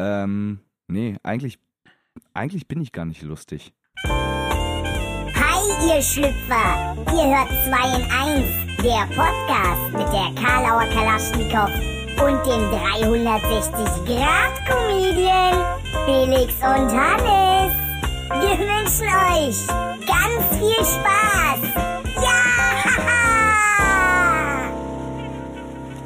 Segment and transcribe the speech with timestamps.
[0.00, 1.58] Ähm, nee, eigentlich,
[2.32, 3.74] eigentlich bin ich gar nicht lustig.
[4.06, 6.96] Hi, ihr Schlüpfer!
[7.12, 8.46] Ihr hört 2 in 1,
[8.78, 11.68] der Podcast mit der Karlauer Kalaschnikow
[12.22, 15.54] und dem 360-Grad-Comedian
[16.06, 17.74] Felix und Hannes.
[18.40, 19.66] Wir wünschen euch
[20.06, 21.49] ganz viel Spaß!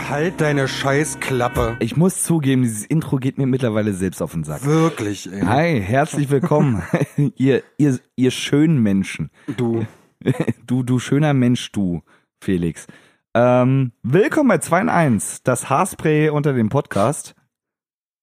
[0.09, 1.77] Halt deine Scheißklappe.
[1.81, 4.65] Ich muss zugeben, dieses Intro geht mir mittlerweile selbst auf den Sack.
[4.65, 5.41] Wirklich, ey.
[5.41, 6.83] Hi, herzlich willkommen,
[7.37, 9.31] ihr, ihr, ihr schönen Menschen.
[9.57, 9.87] Du.
[10.67, 12.03] Du, du schöner Mensch, du,
[12.43, 12.87] Felix.
[13.35, 17.35] Ähm, willkommen bei 2 in 1, das Haarspray unter dem Podcast.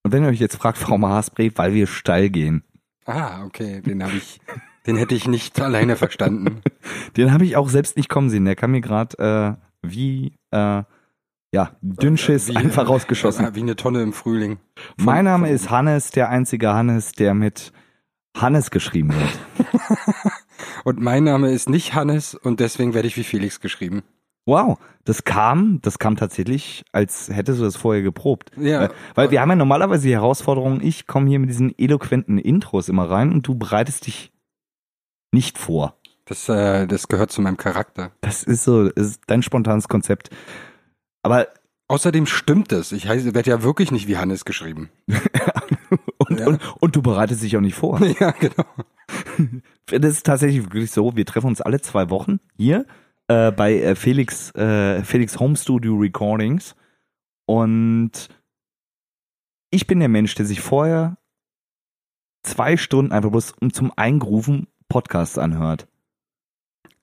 [0.04, 2.63] Und wenn ihr euch jetzt fragt, warum Haarspray, weil wir steil gehen.
[3.05, 4.40] Ah, okay, den habe ich,
[4.88, 6.62] den hätte ich nicht alleine verstanden.
[7.18, 8.45] Den habe ich auch selbst nicht kommen sehen.
[8.45, 10.84] Der kam mir gerade äh, wie äh,
[11.52, 13.54] ja Dünnschiss Wie- einfach rausgeschossen.
[13.55, 14.60] Wie eine Tonne im Frühling.
[14.98, 17.72] Mein Name ist Hannes, der einzige Hannes, der mit
[18.36, 19.70] Hannes geschrieben wird.
[20.84, 24.04] Und mein Name ist nicht Hannes und deswegen werde ich wie Felix geschrieben.
[24.46, 28.52] Wow, das kam, das kam tatsächlich, als hättest du das vorher geprobt.
[28.58, 28.82] Ja.
[28.82, 32.90] Weil, weil wir haben ja normalerweise die Herausforderung, ich komme hier mit diesen eloquenten Intros
[32.90, 34.32] immer rein und du bereitest dich
[35.32, 35.96] nicht vor.
[36.26, 38.12] Das, äh, das gehört zu meinem Charakter.
[38.21, 40.30] Das ist so, das ist dein spontanes Konzept.
[41.24, 41.48] Aber
[41.88, 42.94] Außerdem stimmt es.
[42.94, 44.90] Ich heiße, werde ja wirklich nicht wie Hannes geschrieben.
[46.20, 46.48] und, Ja.
[46.48, 48.00] und, und du bereitest dich auch nicht vor.
[48.20, 48.64] ja, genau.
[49.88, 51.18] Das ist tatsächlich wirklich so.
[51.18, 52.86] Wir treffen uns alle zwei Wochen hier
[53.27, 56.76] äh, bei äh, Felix, äh, Felix Home Studio Recordings.
[57.46, 58.30] Und
[59.70, 61.18] ich bin der Mensch, der sich vorher
[62.44, 65.88] zwei Stunden einfach bloß um zum Eingrufen Podcasts anhört.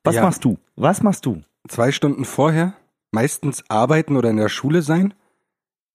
[0.03, 0.23] Was Ja.
[0.23, 0.59] machst du?
[0.77, 1.43] Was machst du?
[1.69, 2.73] Zwei Stunden vorher,
[3.11, 5.14] meistens arbeiten oder in der Schule sein.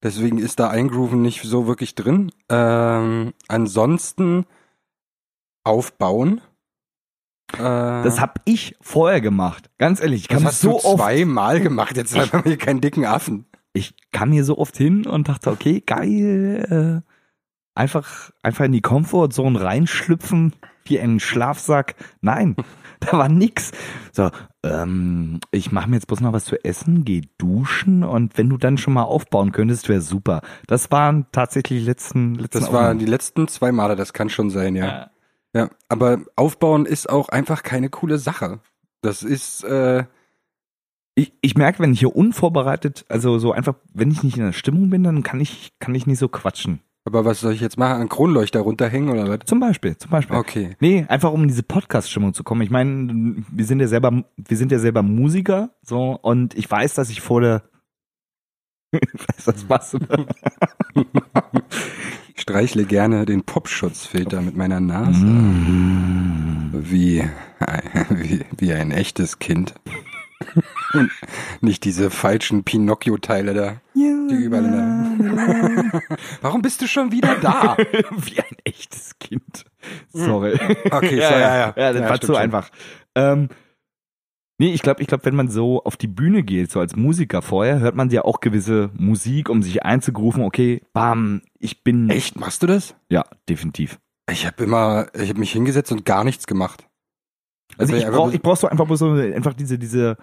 [0.02, 2.32] Deswegen ist da Eingrooven nicht so wirklich drin.
[2.50, 4.46] Ähm, ansonsten
[5.64, 6.42] aufbauen.
[7.54, 9.70] Äh, Das hab ich vorher gemacht.
[9.78, 11.96] Ganz ehrlich, ich das kam hast so du zweimal gemacht.
[11.96, 13.46] Jetzt haben wir hier keinen dicken Affen.
[13.74, 17.12] ich kam hier so oft hin und dachte, okay, geil, äh,
[17.76, 20.54] einfach, einfach in die Comfortzone reinschlüpfen
[20.86, 21.96] wie ein Schlafsack.
[22.22, 22.56] Nein,
[23.12, 23.72] da war nix.
[24.12, 24.30] So,
[24.64, 28.58] ähm, ich mache mir jetzt bloß noch was zu essen, geh duschen und wenn du
[28.58, 30.42] dann schon mal aufbauen könntest, wäre super.
[30.68, 34.50] Das waren tatsächlich die letzten, letzten Das waren die letzten zwei Male, das kann schon
[34.50, 35.10] sein, ja.
[35.56, 38.60] Ja, aber aufbauen ist auch einfach keine coole Sache.
[39.02, 40.06] Das ist, äh,
[41.16, 44.54] Ich, ich merke, wenn ich hier unvorbereitet, also so einfach, wenn ich nicht in der
[44.54, 46.80] Stimmung bin, dann kann ich, kann ich nicht so quatschen.
[47.06, 48.02] Aber was soll ich jetzt machen?
[48.02, 49.40] Ein Kronleuchter runterhängen oder was?
[49.46, 50.38] Zum Beispiel, zum Beispiel.
[50.38, 50.76] Okay.
[50.80, 52.62] Nee, einfach um in diese Podcast-Stimmung zu kommen.
[52.62, 56.94] Ich meine, wir sind ja selber, wir sind ja selber Musiker, so, und ich weiß,
[56.94, 57.64] dass ich vor der,
[58.92, 59.98] ich weiß, das was,
[62.36, 65.26] Ich streichle gerne den Popschutzfilter mit meiner Nase.
[65.26, 66.72] Mm.
[66.74, 67.24] Wie,
[68.10, 69.76] wie, wie ein echtes Kind.
[71.62, 73.82] Nicht diese falschen Pinocchio-Teile da,
[74.28, 76.02] die überall in der...
[76.42, 77.78] Warum bist du schon wieder da?
[78.12, 79.66] wie ein echtes Kind.
[80.10, 80.54] Sorry.
[80.92, 81.42] Okay, ja, sorry.
[81.42, 82.36] ja, ja, ja, das Ja, war zu schon.
[82.38, 82.70] einfach.
[83.16, 83.50] Ähm,
[84.58, 87.42] nee, ich glaube, ich glaube, wenn man so auf die Bühne geht, so als Musiker
[87.42, 92.10] vorher, hört man ja auch gewisse Musik, um sich einzugrufen, okay, bam, ich bin.
[92.10, 92.96] Echt, machst du das?
[93.10, 94.00] Ja, definitiv.
[94.30, 96.88] Ich habe immer, ich habe mich hingesetzt und gar nichts gemacht.
[97.78, 100.18] Also ich einfach brauch, ich brauch so einfach bloß so einfach diese, diese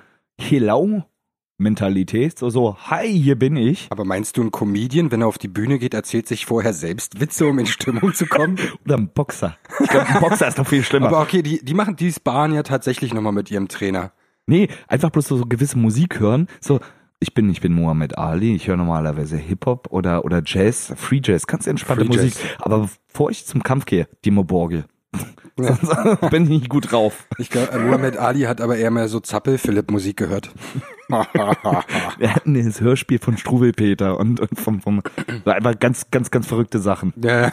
[1.61, 3.87] Helau-Mentalität, so, so, hi, hier bin ich.
[3.91, 7.21] Aber meinst du, ein Comedian, wenn er auf die Bühne geht, erzählt sich vorher selbst
[7.21, 8.59] Witze, um in Stimmung zu kommen?
[8.85, 9.57] Oder ein Boxer.
[9.81, 11.09] Ich glaube, ein Boxer ist noch viel schlimmer.
[11.09, 14.13] Aber okay, die, die machen die sparen ja tatsächlich nochmal mit ihrem Trainer.
[14.47, 16.81] nee, einfach bloß so, so gewisse Musik hören, so,
[17.23, 21.47] ich bin, ich bin Mohammed Ali, ich höre normalerweise Hip-Hop oder, oder Jazz, Free Jazz,
[21.47, 22.35] ganz entspannte Free Musik.
[22.35, 22.61] Jazz.
[22.61, 24.87] Aber bevor ich zum Kampf gehe, Dimo Borgel.
[25.57, 27.27] Sonst bin ich nicht gut drauf.
[27.39, 30.53] Ich glaube, Muhammad Ali hat aber eher mehr so Zappel-Philipp-Musik gehört.
[31.09, 35.03] Wir hatten das Hörspiel von Struwelpeter und, und vom, vom,
[35.45, 37.13] einfach ganz, ganz, ganz verrückte Sachen.
[37.17, 37.53] Der,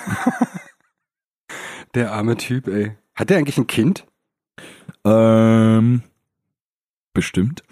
[1.95, 2.95] der arme Typ, ey.
[3.15, 4.05] Hat der eigentlich ein Kind?
[5.03, 6.03] Ähm,
[7.13, 7.63] bestimmt.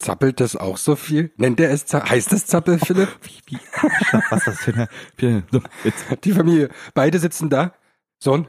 [0.00, 1.30] Zappelt das auch so viel?
[1.36, 3.08] Nennt der es, heißt das Zappel-Philipp?
[3.22, 3.60] Wie, wie,
[4.30, 5.60] was ist das für eine, für eine so,
[6.24, 7.74] Die Familie, beide sitzen da.
[8.22, 8.46] Sohn,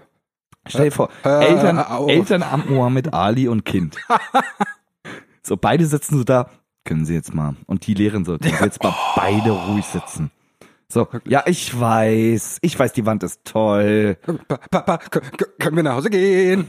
[0.67, 2.09] stell dir vor, Äh, Eltern, auf.
[2.09, 3.95] Eltern am Mohammed Ali und Kind.
[5.41, 6.49] so, beide sitzen so da,
[6.83, 10.31] können sie jetzt mal, und die Lehrerin so, können sie jetzt mal beide ruhig sitzen.
[10.89, 14.17] So, ja, ich weiß, ich weiß, die Wand ist toll.
[14.49, 15.21] Pa- Papa, k-
[15.57, 16.67] können wir nach Hause gehen?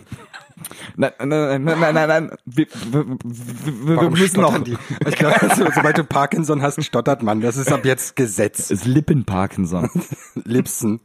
[0.96, 2.30] Nein, nein, nein, nein, nein, nein.
[2.44, 3.16] Wir, wir, wir,
[3.88, 4.58] wir Warum müssen noch.
[4.62, 4.76] die?
[5.08, 7.40] Ich glaube, so, sobald du Parkinson hast, stottert man.
[7.40, 8.58] Das ist ab jetzt Gesetz.
[8.60, 9.88] Es ist Lippen-Parkinson.
[10.44, 11.00] Lipsen.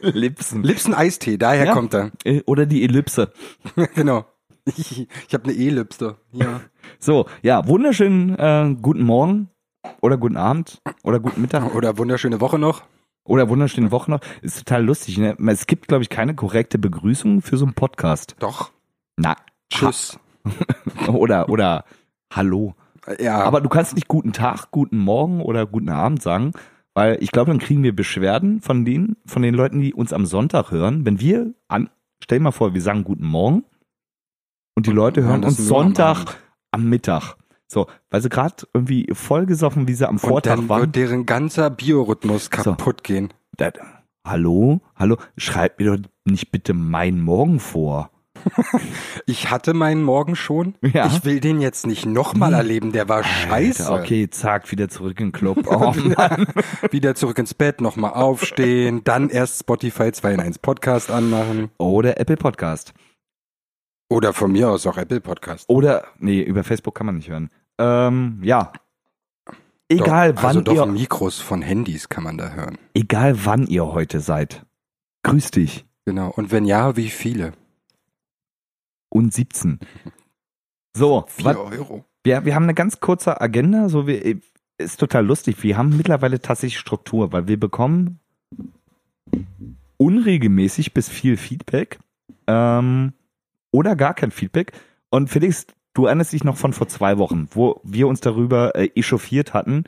[0.00, 0.62] Lipsen.
[0.62, 1.72] Lipsen-Eistee, daher Ja.
[1.72, 2.10] kommt er.
[2.24, 3.32] Äh, Oder die Ellipse.
[3.94, 4.26] genau.
[4.64, 6.16] Ich, ich habe eine E-Lipste.
[6.32, 6.60] Ja.
[6.98, 9.48] So, ja, wunderschönen äh, guten Morgen
[10.00, 12.82] oder guten Abend oder guten Mittag Oder wunderschöne Woche noch.
[13.24, 14.20] oder wunderschöne Woche noch.
[14.42, 15.18] Ist total lustig.
[15.18, 15.36] Ne?
[15.46, 18.34] Es gibt, glaube ich, keine korrekte Begrüßung für so einen Podcast.
[18.40, 18.72] Doch.
[19.16, 19.36] Na,
[19.70, 20.18] Tschüss.
[21.08, 21.84] oder oder
[22.32, 22.74] Hallo.
[23.18, 23.42] Ja.
[23.42, 26.52] Aber du kannst nicht guten Tag, guten Morgen oder guten Abend sagen,
[26.94, 30.26] weil ich glaube, dann kriegen wir Beschwerden von denen, von den Leuten, die uns am
[30.26, 31.06] Sonntag hören.
[31.06, 31.88] Wenn wir an,
[32.22, 33.64] stell dir mal vor, wir sagen guten Morgen
[34.74, 36.36] und die Leute hören das uns am Sonntag Abend.
[36.72, 37.36] am Mittag.
[37.68, 40.80] So, weil sie gerade irgendwie vollgesoffen, wie sie am und Vortag dann waren.
[40.82, 43.32] wird deren ganzer Biorhythmus kaputt gehen.
[43.56, 43.70] Da,
[44.26, 48.10] hallo, hallo, schreib mir doch nicht bitte meinen Morgen vor.
[49.26, 50.74] Ich hatte meinen Morgen schon.
[50.80, 51.06] Ja.
[51.06, 52.92] Ich will den jetzt nicht nochmal erleben.
[52.92, 53.88] Der war scheiße.
[53.88, 55.66] Alter, okay, zack, wieder zurück in den Club.
[55.66, 56.46] Oh Mann.
[56.90, 61.70] Wieder zurück ins Bett, nochmal aufstehen, dann erst Spotify 2 in 1 Podcast anmachen.
[61.78, 62.94] Oder Apple Podcast.
[64.08, 65.68] Oder von mir aus auch Apple Podcast.
[65.68, 67.50] Oder, nee, über Facebook kann man nicht hören.
[67.78, 68.72] Ähm, ja.
[69.88, 72.78] Egal doch, wann also doch ihr, Mikros von Handys kann man da hören.
[72.94, 74.64] egal wann ihr heute seid.
[75.24, 75.84] Grüß dich.
[76.04, 76.30] Genau.
[76.30, 77.52] Und wenn ja, wie viele?
[79.08, 79.78] Und 17.
[80.96, 82.04] So, wat, Euro.
[82.24, 84.40] wir, wir haben eine ganz kurze Agenda, so wir,
[84.78, 85.62] ist total lustig.
[85.62, 88.20] Wir haben mittlerweile tatsächlich Struktur, weil wir bekommen
[89.96, 91.98] unregelmäßig bis viel Feedback
[92.46, 93.12] ähm,
[93.70, 94.72] oder gar kein Feedback.
[95.10, 98.90] Und Felix, du erinnerst dich noch von vor zwei Wochen, wo wir uns darüber äh,
[98.94, 99.84] echauffiert hatten,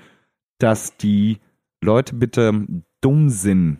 [0.58, 1.38] dass die
[1.82, 2.66] Leute bitte
[3.00, 3.78] dumm sind,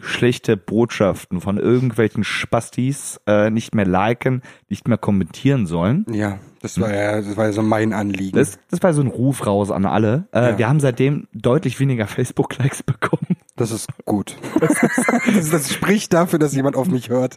[0.00, 6.06] schlechte Botschaften von irgendwelchen Spastis äh, nicht mehr liken, nicht mehr kommentieren sollen.
[6.10, 8.36] Ja, das war ja, das war ja so mein Anliegen.
[8.36, 10.28] Das, das war so ein Ruf raus an alle.
[10.32, 10.58] Äh, Ja.
[10.58, 13.36] Wir haben seitdem deutlich weniger Facebook-Likes bekommen.
[13.56, 14.36] Das ist gut.
[14.60, 17.36] das, das spricht dafür, dass jemand auf mich hört.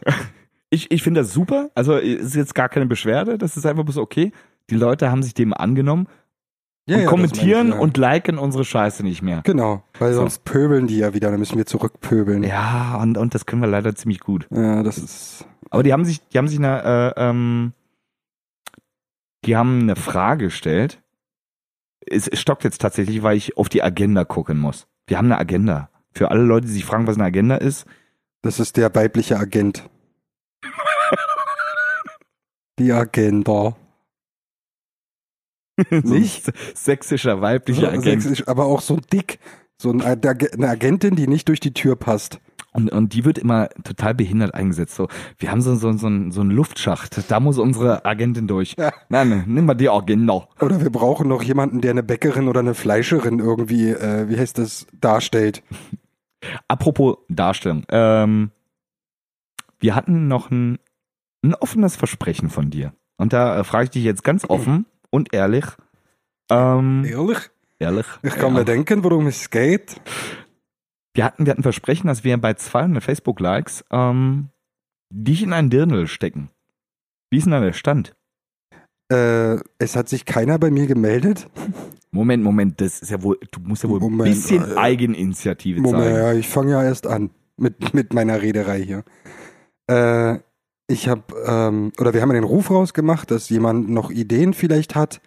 [0.70, 1.70] Ich, ich finde das super.
[1.74, 3.36] Also ist jetzt gar keine Beschwerde.
[3.38, 4.32] Das ist einfach bloß okay.
[4.70, 6.08] Die Leute haben sich dem angenommen
[6.88, 7.80] Ja, und ja, kommentieren ich, ja.
[7.80, 9.42] und liken unsere Scheiße nicht mehr.
[9.44, 10.20] Genau, weil So.
[10.20, 12.44] sonst pöbeln die ja wieder, dann müssen wir zurückpöbeln.
[12.44, 14.46] Ja, und, und das können wir leider ziemlich gut.
[14.50, 15.44] Ja, das ist.
[15.70, 17.72] Aber die haben sich, die haben sich eine, äh, ähm,
[19.44, 21.02] die haben eine Frage gestellt.
[22.06, 24.86] Es, es stockt jetzt tatsächlich, weil ich auf die Agenda gucken muss.
[25.08, 25.90] Wir haben eine Agenda.
[26.12, 27.84] Für alle Leute, die sich fragen, was eine Agenda ist,
[28.42, 29.88] Das ist der weibliche Agent.
[32.78, 33.74] Die Agenda.
[35.90, 36.52] Nicht?
[36.74, 38.22] Sächsischer weiblicher Agent.
[38.22, 39.38] Sächsisch, aber auch so dick.
[39.78, 42.40] So Ag- eine Agentin, die nicht durch die Tür passt.
[42.72, 44.94] Und, und die wird immer total behindert eingesetzt.
[44.96, 45.08] So,
[45.38, 47.30] wir haben so, so, so, einen, so einen Luftschacht.
[47.30, 48.74] Da muss unsere Agentin durch.
[48.78, 48.92] Ja.
[49.08, 50.46] Nein, nein, nimm mal die Agenda.
[50.60, 54.58] Oder wir brauchen noch jemanden, der eine Bäckerin oder eine Fleischerin irgendwie, äh, wie heißt
[54.58, 55.62] das, darstellt.
[56.68, 57.84] Apropos Darstellung.
[57.88, 58.50] Ähm,
[59.78, 60.78] wir hatten noch ein,
[61.42, 62.92] ein offenes Versprechen von dir.
[63.16, 64.84] Und da äh, frage ich dich jetzt ganz offen
[65.16, 65.64] und ehrlich.
[66.50, 67.38] Ähm, Ehrlich?
[67.80, 68.06] ehrlich.
[68.22, 68.60] Ich kann ja.
[68.60, 70.00] mir denken, worum es geht.
[71.14, 74.50] Wir hatten, wir hatten Versprechen, dass wir bei 200 Facebook-Likes ähm,
[75.10, 76.50] dich in ein Dirndl stecken.
[77.30, 78.14] Wie ist denn da der Stand?
[79.10, 81.48] Äh, es hat sich keiner bei mir gemeldet.
[82.10, 85.80] Moment, Moment, das ist ja wohl, du musst ja wohl ein Moment, bisschen äh, Eigeninitiative
[85.80, 86.16] Moment, zeigen.
[86.16, 89.04] ja, ich fange ja erst an mit, mit meiner Rederei hier.
[89.86, 90.38] Äh,
[90.88, 95.20] ich habe, ähm, oder wir haben den Ruf rausgemacht, dass jemand noch Ideen vielleicht hat,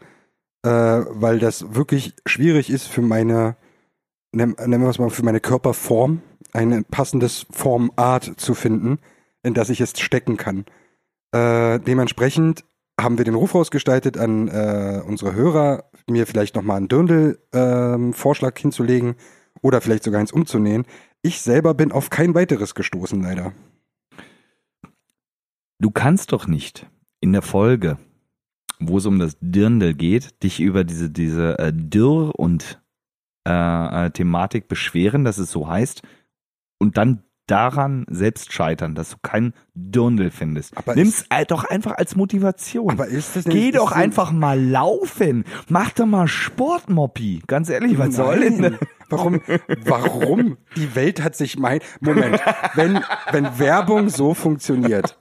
[0.63, 3.57] äh, weil das wirklich schwierig ist für meine,
[4.31, 6.21] nennen wir es mal, für meine Körperform,
[6.53, 8.99] ein passendes Formart zu finden,
[9.43, 10.65] in das ich es stecken kann.
[11.31, 12.65] Äh, dementsprechend
[12.99, 19.15] haben wir den Ruf rausgestaltet an äh, unsere Hörer, mir vielleicht nochmal einen Dirndl-Vorschlag hinzulegen
[19.61, 20.85] oder vielleicht sogar eins umzunähen.
[21.21, 23.53] Ich selber bin auf kein weiteres gestoßen, leider.
[25.79, 26.88] Du kannst doch nicht
[27.21, 27.98] in der Folge,
[28.79, 32.81] wo es um das Dirndl geht, dich über diese, diese äh, Dürr- und
[33.48, 36.01] äh, äh, Thematik beschweren, dass es so heißt,
[36.79, 40.77] und dann daran selbst scheitern, dass du kein Dirndl findest.
[40.77, 42.91] Aber Nimm's äh, doch einfach als Motivation.
[42.91, 45.45] Aber ist das Geh nicht- doch ist- einfach mal laufen.
[45.67, 47.41] Mach doch mal Sport, Moppi.
[47.48, 48.57] Ganz ehrlich, was soll denn?
[48.62, 48.77] Nein.
[49.09, 49.41] Warum?
[49.83, 50.57] Warum?
[50.75, 51.79] Die Welt hat sich mein.
[52.01, 52.39] Moment,
[52.75, 53.00] wenn,
[53.31, 55.17] wenn Werbung so funktioniert,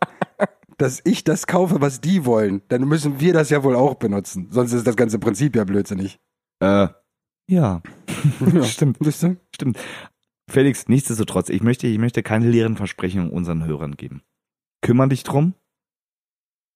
[0.78, 4.48] dass ich das kaufe, was die wollen, dann müssen wir das ja wohl auch benutzen.
[4.50, 6.18] Sonst ist das ganze Prinzip ja blödsinnig.
[6.60, 6.88] Äh,
[7.48, 7.82] ja.
[8.62, 8.96] Stimmt.
[9.00, 9.36] Wisst ihr?
[9.54, 9.78] Stimmt.
[10.48, 14.22] Felix, nichtsdestotrotz, ich möchte, ich möchte keine leeren Versprechungen unseren Hörern geben.
[14.80, 15.54] Kümmer dich drum.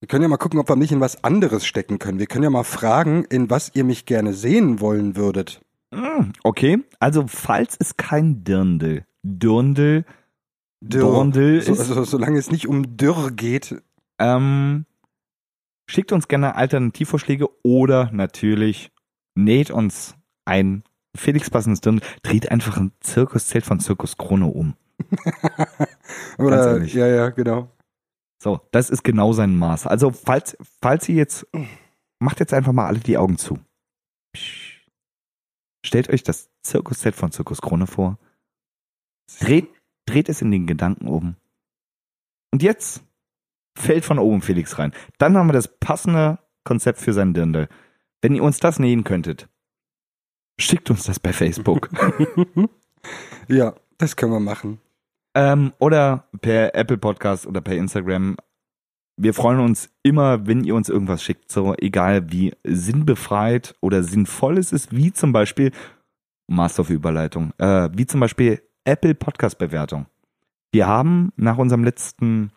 [0.00, 2.18] Wir können ja mal gucken, ob wir mich in was anderes stecken können.
[2.18, 5.60] Wir können ja mal fragen, in was ihr mich gerne sehen wollen würdet.
[5.92, 10.04] Mm, Okay, also falls es kein Dirndl, Dirndl,
[10.80, 13.80] Dirndl So, ist, also, solange es nicht um Dürr geht.
[14.22, 14.86] Ähm,
[15.90, 18.92] schickt uns gerne Alternativvorschläge oder natürlich
[19.34, 20.14] näht uns
[20.44, 20.84] ein
[21.16, 24.76] Felix passendes Dirndl, dreht einfach ein Zirkuszelt von Zirkus Krone um.
[26.38, 27.70] Oder, ja, ja, genau.
[28.42, 29.86] So, das ist genau sein Maß.
[29.86, 31.46] Also falls, falls ihr jetzt,
[32.18, 33.58] macht jetzt einfach mal alle die Augen zu.
[34.32, 34.86] Psch.
[35.84, 38.18] Stellt euch das Zirkuszelt von Zirkus Krone vor.
[39.40, 39.68] Dreht,
[40.06, 41.36] dreht es in den Gedanken um.
[42.52, 43.04] Und jetzt
[43.76, 44.92] fällt von oben Felix rein.
[45.18, 47.68] Dann haben wir das passende Konzept für sein Dirndl.
[48.20, 49.48] Wenn ihr uns das nähen könntet,
[50.58, 51.90] schickt uns das bei Facebook.
[53.48, 54.80] ja, das können wir machen.
[55.34, 58.36] Ähm, oder per Apple Podcast oder per Instagram.
[59.16, 64.58] Wir freuen uns immer, wenn ihr uns irgendwas schickt, so egal wie sinnbefreit oder sinnvoll
[64.58, 65.72] es ist, wie zum Beispiel
[66.48, 70.06] Master für Überleitung, äh, wie zum Beispiel Apple Podcast Bewertung.
[70.72, 72.52] Wir haben nach unserem letzten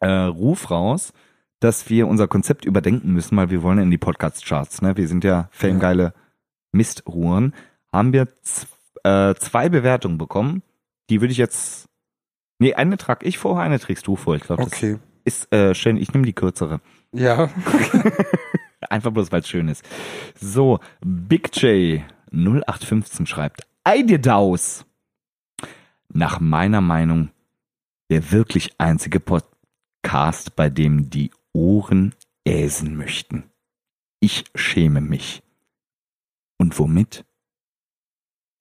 [0.00, 1.12] äh, Ruf raus,
[1.60, 4.82] dass wir unser Konzept überdenken müssen, weil wir wollen in die Podcast Charts.
[4.82, 4.96] Ne?
[4.96, 6.12] Wir sind ja famegeile
[6.72, 7.54] Mistruhren.
[7.92, 8.28] Haben wir
[9.04, 10.62] äh, zwei Bewertungen bekommen.
[11.08, 11.88] Die würde ich jetzt.
[12.58, 14.34] Nee, eine trage ich vor, eine trägst du vor.
[14.36, 14.98] Ich glaube, Okay.
[15.24, 15.96] das ist äh, schön.
[15.96, 16.80] Ich nehme die kürzere.
[17.12, 17.48] Ja,
[18.90, 19.84] Einfach bloß, weil es schön ist.
[20.38, 24.84] So, Big J 0815 schreibt, Eidedaus.
[26.12, 27.30] Nach meiner Meinung
[28.10, 29.18] der wirklich einzige
[30.06, 33.50] Podcast, bei dem die Ohren äsen möchten.
[34.20, 35.42] Ich schäme mich.
[36.58, 37.24] Und womit?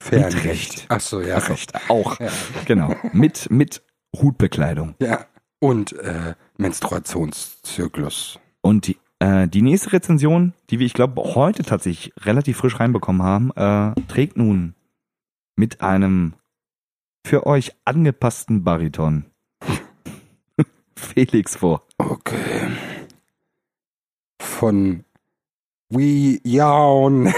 [0.02, 0.44] Fernrecht.
[0.44, 0.86] Recht.
[0.90, 1.72] Ach so, ja, Recht.
[1.90, 2.20] Auch.
[2.20, 2.32] Ja.
[2.66, 2.96] Genau.
[3.14, 3.84] Mit, mit
[4.16, 4.96] Hutbekleidung.
[5.00, 5.26] ja.
[5.60, 8.40] Und äh, Menstruationszyklus.
[8.62, 13.24] Und die, äh, die nächste Rezension, die wir, ich glaube, heute tatsächlich relativ frisch reinbekommen
[13.24, 14.76] haben, äh, trägt nun
[15.56, 16.34] mit einem
[17.26, 19.26] für euch angepassten Bariton
[20.98, 21.84] Felix vor.
[21.98, 22.72] Okay.
[24.42, 25.04] Von
[25.90, 27.34] We Yawn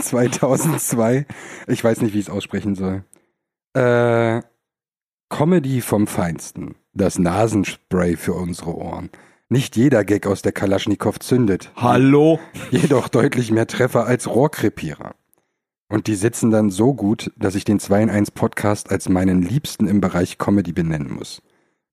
[0.00, 1.26] 2002.
[1.66, 3.04] Ich weiß nicht, wie ich es aussprechen soll.
[3.74, 4.42] Äh,
[5.28, 6.76] Comedy vom Feinsten.
[6.92, 9.10] Das Nasenspray für unsere Ohren.
[9.50, 11.72] Nicht jeder Gag aus der Kalaschnikow zündet.
[11.76, 12.38] Hallo?
[12.70, 15.14] Jedoch deutlich mehr Treffer als Rohrkrepierer.
[15.88, 19.42] Und die sitzen dann so gut, dass ich den 2 in 1 Podcast als meinen
[19.42, 21.40] liebsten im Bereich Comedy benennen muss.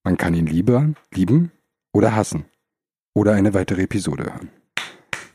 [0.05, 1.51] Man kann ihn lieber lieben
[1.91, 2.45] oder hassen.
[3.15, 4.49] Oder eine weitere Episode hören.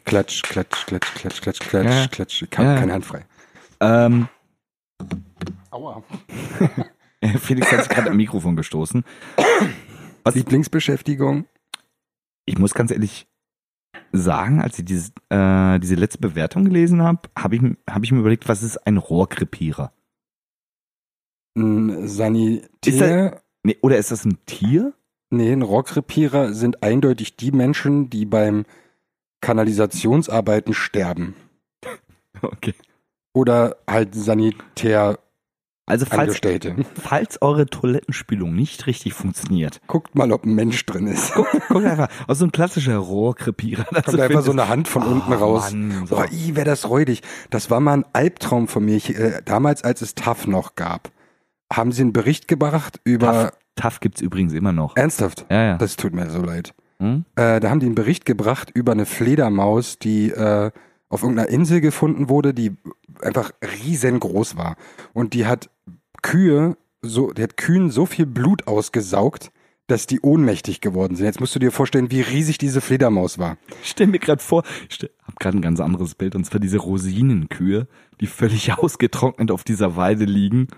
[0.04, 2.06] Klatsch, klatsch, klatsch, klatsch, klatsch, klatsch, Ja.
[2.08, 2.42] klatsch.
[2.42, 2.76] Ich habe Ja.
[2.78, 3.24] keine Hand frei.
[3.80, 4.28] Ähm,
[5.70, 6.02] Aua.
[7.38, 9.04] Felix hat sich gerade am Mikrofon gestoßen.
[10.24, 11.46] Was- Lieblingsbeschäftigung?
[12.46, 13.26] Ich muss ganz ehrlich
[14.12, 18.20] sagen, als ich diese, äh, diese letzte Bewertung gelesen habe, habe ich, hab ich mir
[18.20, 19.92] überlegt, was ist ein Rohrkrepierer?
[21.56, 23.42] Ein Sanitär?
[23.62, 24.92] Nee, oder ist das ein Tier?
[25.30, 28.64] Nee, ein Rohrkrepierer sind eindeutig die Menschen, die beim
[29.40, 31.34] Kanalisationsarbeiten sterben.
[32.42, 32.74] Okay.
[33.34, 35.18] Oder halt Sanitärangestellte.
[35.84, 36.40] Also falls,
[36.94, 41.34] falls eure Toilettenspülung nicht richtig funktioniert, Guckt mal, ob ein Mensch drin ist.
[41.34, 43.84] guckt einfach, aus so ein klassischer Rohrkrepierer.
[43.90, 45.72] das Kommt einfach so eine Hand von Oh, unten raus.
[45.72, 46.22] Mann, so.
[46.32, 47.20] I, wäre das räudig.
[47.50, 48.96] Das war mal ein Albtraum von mir.
[48.96, 51.10] Ich, äh, damals, als es TAF noch gab,
[51.72, 53.52] haben sie einen Bericht gebracht über...
[53.76, 54.96] Tough gibt's übrigens immer noch.
[54.96, 55.46] Ernsthaft?
[55.50, 55.78] Ja, ja.
[55.78, 56.74] Das tut mir so leid.
[56.98, 57.24] Hm?
[57.36, 60.70] Äh, da haben die einen Bericht gebracht über eine Fledermaus, die äh,
[61.08, 62.76] auf irgendeiner Insel gefunden wurde, die
[63.22, 63.52] einfach
[63.84, 64.76] riesengroß war.
[65.12, 65.70] Und die hat
[66.22, 69.50] Kühe, so, die hat Kühen so viel Blut ausgesaugt,
[69.86, 71.26] dass die ohnmächtig geworden sind.
[71.26, 73.56] Jetzt musst du dir vorstellen, wie riesig diese Fledermaus war.
[73.82, 76.78] Ich stell mir gerade vor, ich hab gerade ein ganz anderes Bild, und zwar diese
[76.78, 77.88] Rosinenkühe,
[78.20, 80.68] die völlig ausgetrocknet auf dieser Weide liegen.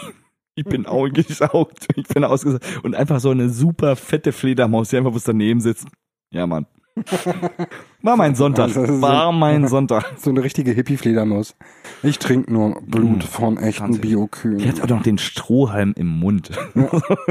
[0.58, 2.64] Ich bin ausgesaugt, ich bin ausgesaugt.
[2.82, 5.86] Und einfach so eine super fette Fledermaus, die einfach bloß daneben sitzt.
[6.30, 6.64] Ja, Mann.
[8.02, 8.68] War mein Sonntag.
[8.72, 10.14] Das ist so- War mein Sonntag.
[10.16, 11.54] So eine richtige Hippie-Fledermaus.
[12.02, 14.00] Ich trinke nur Blut Mm, von echten Wahnsinn.
[14.00, 14.66] Die Biokühen.
[14.66, 16.50] hat auch noch den Strohhalm im Mund.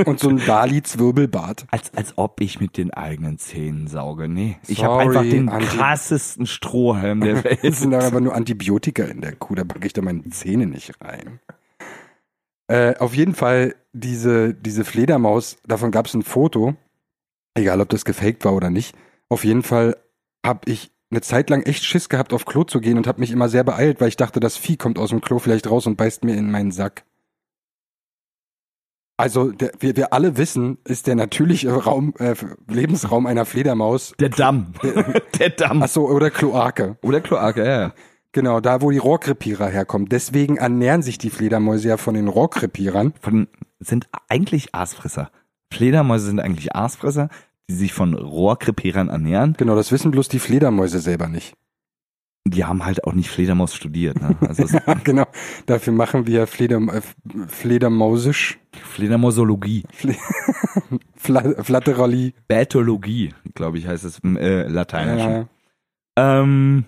[0.06, 1.66] Und so ein Dali-Zwirbelbart.
[1.72, 4.28] Als, als ob ich mit den eigenen Zähnen sauge.
[4.28, 7.76] Nee, ich Sorry, habe einfach den Anti- krassesten Strohhalm der Es Welt.
[7.76, 10.94] sind da aber nur Antibiotika in der Kuh, da packe ich da meine Zähne nicht
[11.02, 11.40] rein.
[12.68, 16.76] Äh, auf jeden Fall, diese, diese Fledermaus, davon gab es ein Foto,
[17.54, 18.96] egal ob das gefaked war oder nicht.
[19.30, 19.98] Auf jeden Fall
[20.46, 23.32] habe ich eine Zeit lang echt Schiss gehabt, auf Klo zu gehen und habe mich
[23.32, 25.96] immer sehr beeilt, weil ich dachte, das Vieh kommt aus dem Klo vielleicht raus und
[25.96, 27.06] beißt mir in meinen Sack.
[29.18, 32.36] Also der, wir, wir alle wissen, ist der natürliche Raum, äh,
[32.68, 34.14] Lebensraum einer Fledermaus.
[34.20, 34.74] Der Damm.
[35.40, 35.84] der Damm.
[35.84, 36.98] Achso, oder Kloake.
[37.02, 37.94] Oder Kloake, ja, ja.
[38.36, 40.10] Genau, da wo die Rohrkrepierer herkommen.
[40.10, 43.14] Deswegen ernähren sich die Fledermäuse ja von den Rohrkrepierern.
[43.22, 43.48] Von,
[43.80, 45.32] sind eigentlich Aasfresser.
[45.72, 47.30] Fledermäuse sind eigentlich Aasfresser,
[47.70, 49.56] die sich von Rohrkrepierern ernähren.
[49.58, 51.54] Genau, das wissen bloß die Fledermäuse selber nicht.
[52.46, 54.22] Die haben halt auch nicht Fledermaus studiert.
[54.22, 54.36] Ne?
[54.46, 54.76] Also es-
[55.06, 55.28] genau,
[55.66, 57.02] dafür machen wir Fleder, äh,
[57.48, 59.86] Fledermausisch, Fledermausologie.
[61.16, 62.34] Fla, Flatterali.
[62.50, 65.32] Bätologie, glaube ich, heißt es im äh, Lateinischen.
[65.32, 66.84] Ja, Ähm,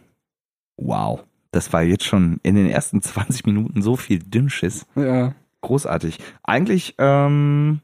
[0.76, 1.24] wow.
[1.52, 4.86] Das war jetzt schon in den ersten 20 Minuten so viel Dünnschiss.
[4.96, 5.34] ja.
[5.62, 6.20] Großartig.
[6.44, 7.82] Eigentlich ähm,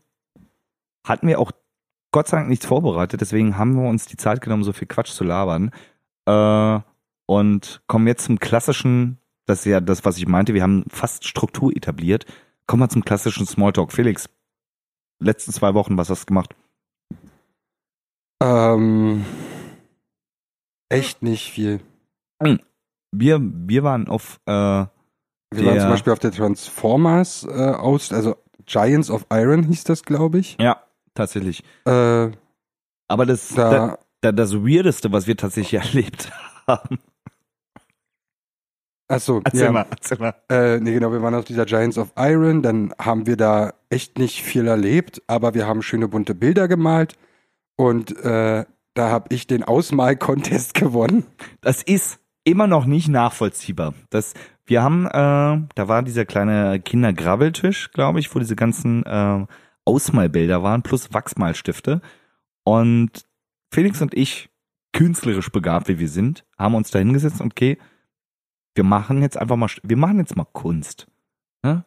[1.05, 1.51] hatten wir auch
[2.11, 5.11] Gott sei Dank nichts vorbereitet, deswegen haben wir uns die Zeit genommen, so viel Quatsch
[5.11, 5.71] zu labern.
[6.27, 6.79] Äh,
[7.25, 11.25] und kommen jetzt zum klassischen, das ist ja das, was ich meinte, wir haben fast
[11.27, 12.25] Struktur etabliert.
[12.67, 13.91] Kommen wir zum klassischen Smalltalk.
[13.91, 14.29] Felix,
[15.19, 16.55] letzten zwei Wochen, was hast du gemacht?
[18.41, 19.25] Ähm,
[20.89, 21.79] echt nicht viel.
[23.13, 24.87] Wir, wir waren auf äh, Wir
[25.65, 30.39] waren zum Beispiel auf der Transformers äh, aus, also Giants of Iron hieß das, glaube
[30.39, 30.57] ich.
[30.59, 30.81] Ja,
[31.13, 31.63] tatsächlich.
[31.85, 32.31] Äh,
[33.07, 36.31] Aber das, da, da, da, das Weirdeste, was wir tatsächlich erlebt
[36.65, 36.99] haben.
[39.07, 40.33] achso, Erzähl ja, mal, erzähl mal.
[40.49, 44.17] Äh, nee, genau, wir waren auf dieser Giants of Iron, dann haben wir da echt
[44.17, 47.15] nicht viel erlebt, aber wir haben schöne bunte Bilder gemalt
[47.75, 48.65] und äh,
[48.95, 51.25] da habe ich den Ausmal-Contest gewonnen.
[51.61, 53.93] Das ist immer noch nicht nachvollziehbar.
[54.09, 54.33] Das,
[54.65, 55.09] wir haben, äh,
[55.75, 59.45] da war dieser kleine Kindergrabbeltisch, glaube ich, wo diese ganzen äh,
[59.85, 62.01] Ausmalbilder waren, plus Wachsmalstifte.
[62.63, 63.25] Und
[63.71, 64.49] Felix und ich,
[64.93, 67.77] künstlerisch begabt wie wir sind, haben uns da hingesetzt und okay,
[68.75, 71.07] wir machen jetzt einfach mal, wir machen jetzt mal Kunst.
[71.63, 71.85] Ne?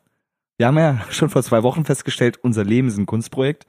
[0.56, 3.66] Wir haben ja schon vor zwei Wochen festgestellt, unser Leben ist ein Kunstprojekt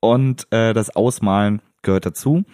[0.00, 2.44] und äh, das Ausmalen gehört dazu.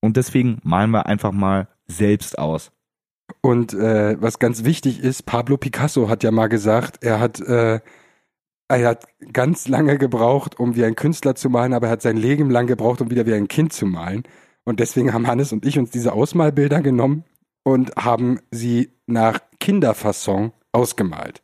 [0.00, 2.70] Und deswegen malen wir einfach mal selbst aus.
[3.40, 7.80] Und äh, was ganz wichtig ist, Pablo Picasso hat ja mal gesagt, er hat, äh,
[8.68, 12.16] er hat ganz lange gebraucht, um wie ein Künstler zu malen, aber er hat sein
[12.16, 14.24] Leben lang gebraucht, um wieder wie ein Kind zu malen.
[14.64, 17.24] Und deswegen haben Hannes und ich uns diese Ausmalbilder genommen
[17.62, 21.42] und haben sie nach Kinderfasson ausgemalt.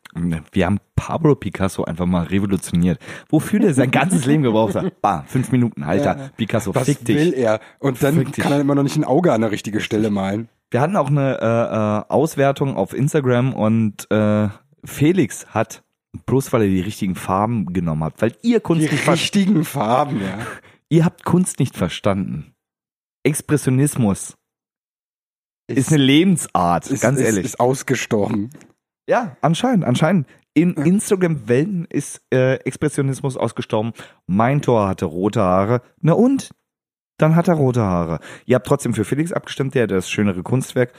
[0.52, 2.98] Wir haben Pablo Picasso einfach mal revolutioniert.
[3.28, 5.00] Wofür der sein ganzes Leben gebraucht hat.
[5.00, 6.16] Bah, fünf Minuten, Alter.
[6.16, 6.30] Ja.
[6.36, 7.36] Picasso, Was fick will dich.
[7.38, 7.60] er?
[7.80, 8.42] Und dann Fick dich.
[8.44, 10.48] kann er immer noch nicht ein Auge an der richtige Stelle malen.
[10.70, 14.48] Wir hatten auch eine äh, äh, Auswertung auf Instagram und äh,
[14.84, 15.82] Felix hat,
[16.26, 20.20] bloß weil er die richtigen Farben genommen hat, weil ihr Kunst Die nicht richtigen Farben,
[20.20, 20.38] ja.
[20.88, 22.54] ihr habt Kunst nicht verstanden.
[23.24, 24.34] Expressionismus
[25.66, 27.44] ist, eine Lebensart, ist, ganz ist, ehrlich.
[27.44, 28.50] Ist ausgestorben.
[29.06, 30.26] Ja, anscheinend, anscheinend.
[30.54, 33.92] In Instagram-Welten ist äh, Expressionismus ausgestorben.
[34.26, 35.82] Mein Tor hatte rote Haare.
[36.00, 36.50] Na und?
[37.18, 38.20] Dann hat er rote Haare.
[38.46, 40.92] Ihr habt trotzdem für Felix abgestimmt, der das schönere Kunstwerk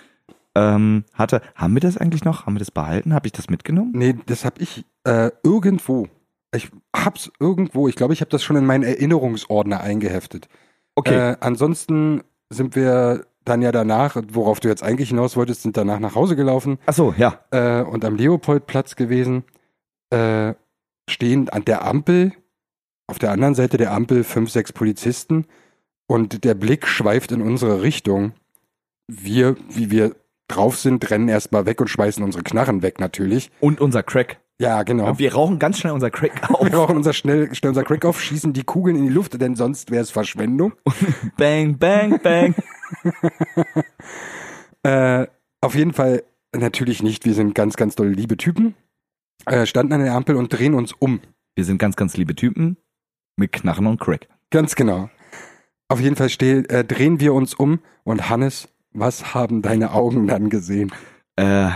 [0.55, 1.41] ähm, hatte.
[1.55, 2.45] Haben wir das eigentlich noch?
[2.45, 3.13] Haben wir das behalten?
[3.13, 3.91] Habe ich das mitgenommen?
[3.93, 6.07] Nee, das hab ich äh, irgendwo.
[6.53, 7.87] Ich hab's irgendwo.
[7.87, 10.47] Ich glaube, ich habe das schon in meinen Erinnerungsordner eingeheftet.
[11.03, 15.99] Äh, ansonsten sind wir dann ja danach, worauf du jetzt eigentlich hinaus wolltest, sind danach
[15.99, 17.39] nach Hause gelaufen Ach so, ja.
[17.51, 19.43] äh, und am Leopoldplatz gewesen.
[20.09, 20.53] Äh,
[21.09, 22.33] stehen an der Ampel,
[23.07, 25.45] auf der anderen Seite der Ampel fünf, sechs Polizisten
[26.07, 28.33] und der Blick schweift in unsere Richtung.
[29.07, 30.15] Wir, wie wir
[30.47, 33.51] drauf sind, rennen erstmal weg und schmeißen unsere Knarren weg natürlich.
[33.59, 34.39] Und unser Crack.
[34.59, 35.19] Ja, genau.
[35.19, 36.63] Wir rauchen ganz schnell unser Crack auf.
[36.63, 39.55] Wir brauchen unser schnell, schnell unser Crack auf, schießen die Kugeln in die Luft, denn
[39.55, 40.73] sonst wäre es Verschwendung.
[41.37, 42.55] bang, bang, bang.
[44.83, 45.25] Äh,
[45.61, 46.21] auf jeden Fall
[46.55, 47.25] natürlich nicht.
[47.25, 48.75] Wir sind ganz, ganz dolle liebe Typen.
[49.47, 51.21] Äh, standen an der Ampel und drehen uns um.
[51.55, 52.77] Wir sind ganz, ganz liebe Typen
[53.35, 54.27] mit Knarren und Crack.
[54.51, 55.09] Ganz genau.
[55.87, 60.27] Auf jeden Fall steh, äh, drehen wir uns um und Hannes, was haben deine Augen
[60.27, 60.91] dann gesehen?
[61.35, 61.71] Äh,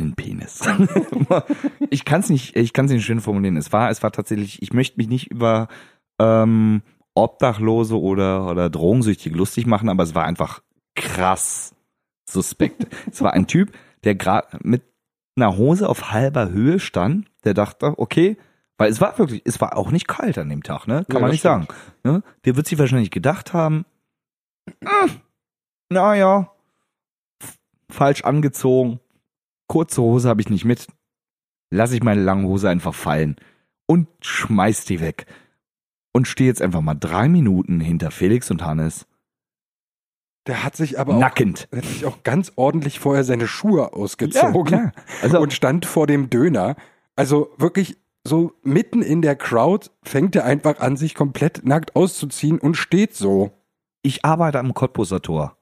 [0.00, 0.60] einen Penis.
[1.90, 3.56] ich kann es nicht, ich kann es nicht schön formulieren.
[3.56, 5.68] Es war, es war tatsächlich, ich möchte mich nicht über
[6.20, 6.82] ähm,
[7.14, 10.62] Obdachlose oder, oder Drogensüchtige lustig machen, aber es war einfach
[10.94, 11.74] krass
[12.28, 12.86] suspekt.
[13.10, 13.72] es war ein Typ,
[14.04, 14.82] der gerade mit
[15.36, 18.36] einer Hose auf halber Höhe stand, der dachte, okay,
[18.76, 21.04] weil es war wirklich, es war auch nicht kalt an dem Tag, ne?
[21.08, 21.68] Kann Ja, man nicht sagen.
[22.02, 22.22] Ne?
[22.44, 23.84] Der wird sich wahrscheinlich gedacht haben,
[24.84, 25.10] "Hm,
[25.90, 26.50] naja,
[27.90, 28.98] falsch angezogen,
[29.66, 30.86] kurze Hose habe ich nicht mit,
[31.70, 33.36] lass ich meine lange Hose einfach fallen
[33.86, 35.26] und schmeiß die weg.
[36.12, 39.06] Und stehe jetzt einfach mal drei Minuten hinter Felix und Hannes,
[40.46, 41.68] Der hat sich aber auch, nackend.
[41.74, 44.92] hat sich auch ganz ordentlich vorher seine Schuhe ausgezogen klar.
[45.22, 46.76] Also, und stand vor dem Döner.
[47.16, 47.96] Also wirklich
[48.26, 53.14] so mitten in der Crowd fängt er einfach an, sich komplett nackt auszuziehen und steht
[53.14, 53.50] so.
[54.02, 55.56] Ich arbeite am Cottbuser Tor.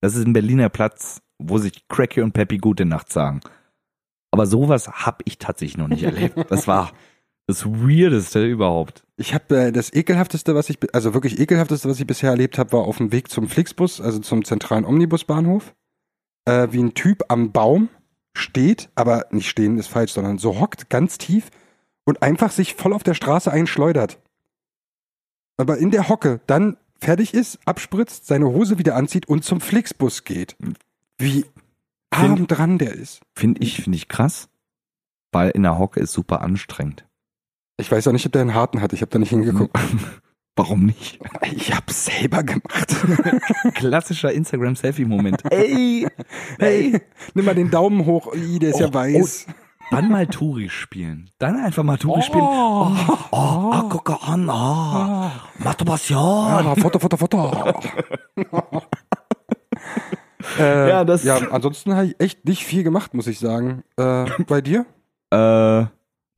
[0.00, 3.40] Das ist ein Berliner Platz, wo sich Cracky und Peppy gute Nacht sagen.
[4.30, 6.36] Aber sowas habe ich tatsächlich noch nicht erlebt.
[6.50, 6.92] Das war
[7.46, 9.04] das Weirdeste überhaupt.
[9.16, 12.72] Ich habe äh, das ekelhafteste, was ich, also wirklich ekelhafteste, was ich bisher erlebt habe,
[12.72, 15.74] war auf dem Weg zum Flixbus, also zum zentralen Omnibusbahnhof,
[16.44, 17.88] äh, wie ein Typ am Baum
[18.34, 21.50] steht, aber nicht stehen ist falsch, sondern so hockt ganz tief
[22.04, 24.18] und einfach sich voll auf der Straße einschleudert.
[25.56, 30.24] Aber in der Hocke dann fertig ist, abspritzt, seine Hose wieder anzieht und zum Flixbus
[30.24, 30.56] geht.
[31.18, 31.44] Wie
[32.10, 33.20] arm dran der ist.
[33.34, 34.48] Finde ich, finde ich krass.
[35.32, 37.04] Weil in der Hocke ist super anstrengend.
[37.76, 38.92] Ich weiß auch nicht, ob der einen harten hat.
[38.92, 39.76] Ich habe da nicht hingeguckt.
[40.56, 41.20] Warum nicht?
[41.54, 42.96] Ich hab's selber gemacht.
[43.74, 45.44] Klassischer Instagram-Selfie-Moment.
[45.52, 46.08] Ey,
[46.58, 47.00] hey,
[47.34, 48.34] Nimm mal den Daumen hoch.
[48.34, 49.46] Ih, der ist ja Oh, weiß.
[49.90, 51.30] Wann mal Turi spielen?
[51.38, 52.42] Dann einfach mal Turi spielen.
[52.42, 52.92] Oh,
[53.30, 53.36] oh,
[53.72, 56.18] ah, guck an, ah, Masturbation.
[56.18, 57.80] Ah, Foto, Foto, Foto.
[60.58, 63.82] Äh, Ja, das- ja, ansonsten habe ich echt nicht viel gemacht, muss ich sagen.
[63.96, 64.86] Äh, bei dir?
[65.30, 65.86] Äh,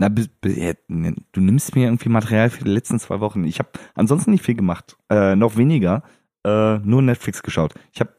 [0.03, 3.45] na, ne, du nimmst mir irgendwie Material für die letzten zwei Wochen.
[3.45, 4.97] Ich habe ansonsten nicht viel gemacht.
[5.11, 6.03] Äh, noch weniger.
[6.45, 7.75] Äh, nur Netflix geschaut.
[7.93, 8.15] Ich habe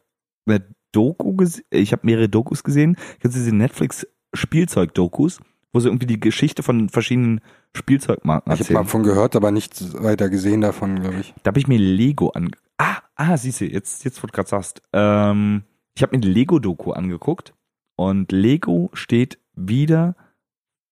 [0.48, 2.98] eine Doku gesehen, ich habe mehrere Dokus gesehen.
[3.20, 5.40] Kennst du diese Netflix Spielzeug-Dokus,
[5.74, 7.42] wo sie irgendwie die Geschichte von verschiedenen
[7.76, 8.84] Spielzeugmarken Ich habe erzählen?
[8.84, 11.34] mal von gehört, aber nichts weiter gesehen davon, glaube ich.
[11.44, 12.52] Da habe ich mir Lego an.
[12.78, 14.82] Ah, ah, siehst du, jetzt, jetzt wo du gerade sagst.
[14.94, 15.64] Ähm,
[15.96, 17.54] ich habe mir die Lego-Doku angeguckt
[17.96, 20.16] und Lego steht wieder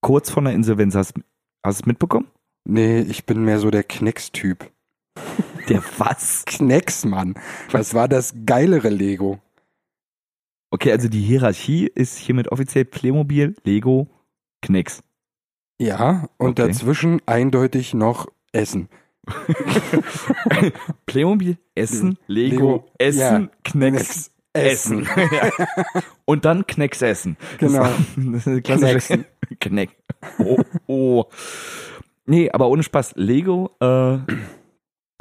[0.01, 0.95] kurz vor der Insolvenz.
[0.95, 1.21] Hast du
[1.63, 2.27] es mitbekommen?
[2.65, 4.69] Nee, ich bin mehr so der Knicks-Typ.
[5.69, 6.45] Der was?
[6.47, 7.35] Knicks, Mann.
[7.71, 9.39] Das war das geilere Lego.
[10.71, 14.07] Okay, also die Hierarchie ist hiermit offiziell Playmobil, Lego,
[14.61, 15.01] Knicks.
[15.81, 16.67] Ja, und Okay.
[16.67, 18.89] dazwischen eindeutig noch Essen.
[21.05, 25.07] Playmobil, Essen, Lego, Lego, Essen, ja, Knicks, Essen.
[25.31, 25.51] ja.
[26.25, 27.37] Und dann Knecks essen.
[27.57, 27.83] Genau.
[28.15, 29.25] Das, das klassische
[29.59, 29.97] Kneck.
[30.39, 31.25] Oh, oh.
[32.25, 33.13] Nee, aber ohne Spaß.
[33.15, 34.17] Lego äh,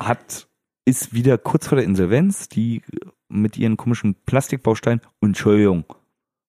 [0.01, 0.49] hat,
[0.85, 2.83] ist wieder kurz vor der Insolvenz, die
[3.29, 5.01] mit ihren komischen Plastikbausteinen.
[5.21, 5.85] Und Entschuldigung,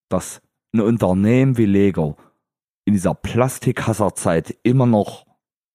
[0.10, 0.42] dass
[0.74, 2.18] ein Unternehmen wie Lego
[2.86, 5.26] in dieser Plastikhasserzeit immer noch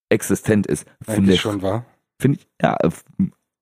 [0.09, 1.87] existent ist, finde ich schon war.
[2.21, 2.77] Finde ich, ja,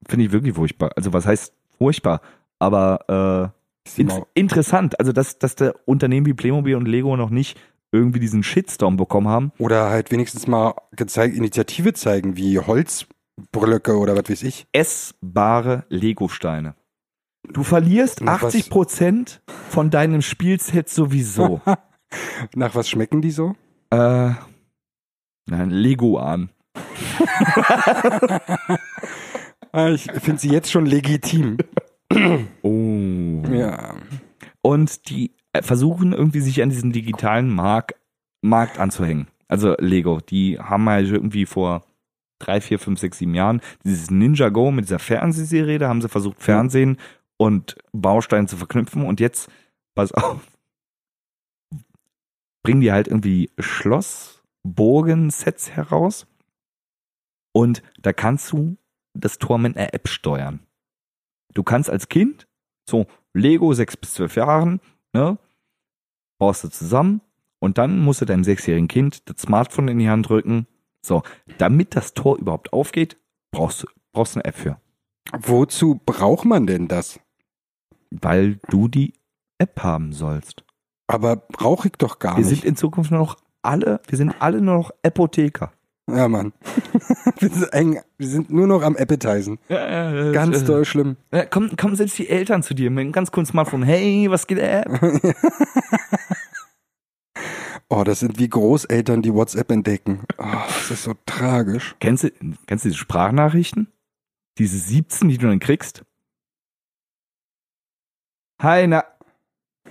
[0.06, 0.92] finde ich wirklich furchtbar.
[0.96, 2.20] Also was heißt furchtbar?
[2.62, 3.52] Aber
[3.96, 7.58] äh, in, interessant, also dass, dass der Unternehmen wie Playmobil und Lego noch nicht
[7.90, 9.52] irgendwie diesen Shitstorm bekommen haben.
[9.58, 14.66] Oder halt wenigstens mal gezeigt, Initiative zeigen, wie Holzbröcke oder was weiß ich.
[14.72, 16.74] Essbare Lego-Steine.
[17.52, 21.60] Du verlierst Na, was- 80 Prozent von deinem Spielset sowieso.
[22.54, 23.56] Nach was schmecken die so?
[23.90, 24.30] äh,
[25.50, 26.50] nein, Lego an.
[29.74, 31.56] Ah, Ich finde sie jetzt schon legitim.
[32.62, 33.42] Oh.
[33.50, 33.94] Ja.
[34.62, 37.94] Und die äh, versuchen irgendwie sich an diesen digitalen Markt,
[38.40, 39.26] Markt anzuhängen.
[39.48, 41.84] Also Lego, die haben halt irgendwie vor
[42.38, 46.08] drei, vier, fünf, sechs, sieben Jahren dieses Ninja Go mit dieser Fernsehserie, da haben sie
[46.08, 46.98] versucht, Fernsehen
[47.36, 49.50] und Baustein zu verknüpfen und jetzt,
[49.94, 50.40] pass auf,
[52.62, 56.26] bringen die halt irgendwie Schloss, Burgen, Sets heraus
[57.52, 58.76] und da kannst du
[59.14, 60.60] das Tor mit einer App steuern.
[61.54, 62.46] Du kannst als Kind
[62.88, 64.80] so Lego sechs bis zwölf Jahren,
[65.12, 65.38] ne,
[66.38, 67.20] baust du zusammen
[67.60, 70.66] und dann musst du deinem sechsjährigen Kind das Smartphone in die Hand drücken.
[71.04, 71.22] So,
[71.58, 73.16] damit das Tor überhaupt aufgeht,
[73.50, 74.78] brauchst du brauchst eine App für,
[75.38, 77.18] Wozu braucht man denn das?
[78.10, 79.14] weil du die
[79.58, 80.64] App haben sollst.
[81.06, 82.48] Aber brauche ich doch gar Wir nicht.
[82.48, 85.72] sind in Zukunft nur noch alle, wir sind alle nur noch Apotheker.
[86.14, 86.52] Ja, Mann.
[87.38, 89.58] wir, sind eng, wir sind nur noch am Appetizen.
[89.68, 91.16] Ganz äh, doll schlimm.
[91.32, 93.82] Ja, kommen, kommen selbst die Eltern zu dir mit einem ganz coolen Smartphone.
[93.82, 94.86] Hey, was geht ab?
[97.94, 100.22] Oh, das sind wie Großeltern, die WhatsApp entdecken.
[100.38, 101.94] Oh, das ist so tragisch.
[102.00, 102.30] Kennst du,
[102.66, 103.86] kennst du diese Sprachnachrichten?
[104.56, 106.02] Diese 17, die du dann kriegst?
[108.62, 109.04] Hi, na.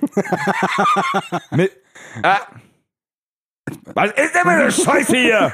[1.52, 1.72] Mit,
[2.24, 2.40] ah.
[3.94, 5.54] Was ist denn mit der Scheiße hier?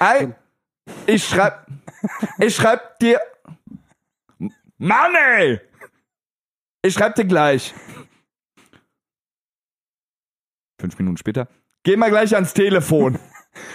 [0.00, 0.32] Hi,
[1.06, 1.66] ich schreib,
[2.38, 3.20] ich schreib dir,
[4.78, 5.60] Mann ey!
[6.82, 7.74] Ich schreib dir gleich.
[10.80, 11.48] Fünf Minuten später.
[11.82, 13.18] Geh mal gleich ans Telefon.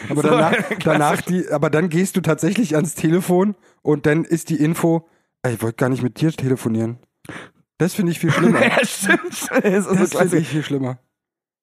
[0.09, 4.49] Aber So, danach, danach die, aber dann gehst du tatsächlich ans Telefon und dann ist
[4.49, 5.09] die Info,
[5.41, 6.99] ey, ich wollte gar nicht mit dir telefonieren.
[7.77, 8.61] Das finde ich viel schlimmer.
[8.65, 9.49] ja, stimmt.
[9.63, 10.99] Das Das finde ich viel schlimmer.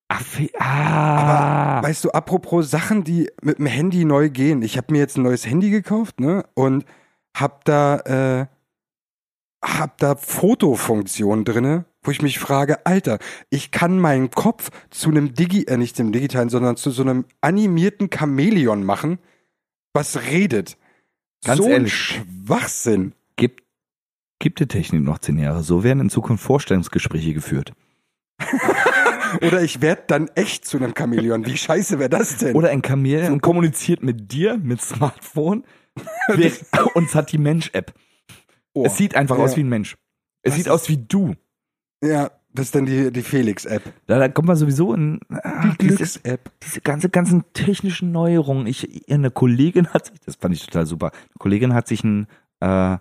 [0.09, 1.83] Ach, fe- ah.
[1.83, 4.63] Weißt du, apropos Sachen, die mit dem Handy neu gehen.
[4.63, 6.45] Ich habe mir jetzt ein neues Handy gekauft, ne?
[6.55, 6.85] Und
[7.37, 8.47] hab da, äh,
[9.65, 13.19] hab da Fotofunktionen drinne, wo ich mich frage, Alter,
[13.51, 17.25] ich kann meinen Kopf zu einem Digi, äh, nicht dem digitalen, sondern zu so einem
[17.41, 19.19] animierten Chamäleon machen,
[19.93, 20.79] was redet.
[21.45, 22.21] Ganz so ehrlich.
[22.21, 23.13] ein Schwachsinn.
[23.35, 23.65] gibt,
[24.39, 25.63] gibt die Technik noch zehn Jahre.
[25.65, 27.73] So werden in Zukunft Vorstellungsgespräche geführt.
[29.43, 31.45] Oder ich werde dann echt zu einem Chamäleon.
[31.47, 32.55] Wie scheiße wäre das denn?
[32.57, 35.65] Oder ein Chameleon kommuniziert mit dir, mit Smartphone,
[36.95, 37.95] und es hat die Mensch-App.
[38.75, 39.45] Oh, Es sieht einfach ja.
[39.45, 39.97] aus wie ein Mensch.
[40.43, 41.35] Es Was sieht ist- aus wie du.
[42.05, 43.83] Ja, das ist dann die, die Felix-App.
[44.07, 46.51] Da, da kommt man sowieso in ah, diese, Glücks-App.
[46.63, 48.67] diese ganze ganzen technischen Neuerungen.
[48.67, 51.11] Ich, eine Kollegin hat sich, das fand ich total super.
[51.13, 52.27] Eine Kollegin hat sich ein,
[52.61, 52.99] äh,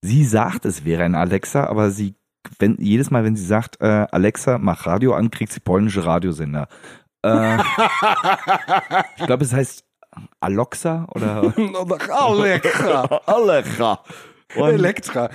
[0.00, 2.14] sie sagt, es wäre ein Alexa, aber sie,
[2.58, 6.68] wenn jedes Mal, wenn sie sagt, äh, Alexa, mach Radio an, kriegt sie polnische Radiosender.
[7.22, 7.58] Äh,
[9.18, 9.84] ich glaube, es heißt
[10.40, 13.02] Aloxa oder Elektra.
[13.26, 14.00] Alexa.
[14.56, 15.30] Und- Elektra.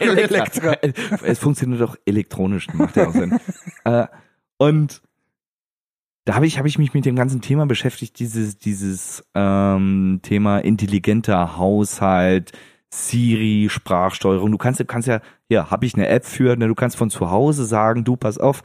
[0.00, 0.76] Elektra.
[1.24, 3.38] Es funktioniert doch elektronisch, macht ja auch Sinn.
[3.84, 4.06] äh,
[4.58, 5.02] und
[6.24, 10.58] da habe ich, hab ich mich mit dem ganzen Thema beschäftigt, dieses, dieses ähm, Thema
[10.58, 12.52] intelligenter Haushalt,
[12.92, 14.50] Siri, Sprachsteuerung.
[14.50, 17.10] Du kannst, du kannst ja, ja, habe ich eine App für, ne, du kannst von
[17.10, 18.62] zu Hause sagen, du, pass auf,